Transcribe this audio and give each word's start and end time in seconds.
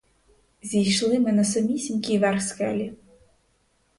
Зійшли 0.63 1.19
ми 1.19 1.31
на 1.31 1.43
самісінький 1.43 2.19
верх 2.19 2.41
скелі. 2.41 2.93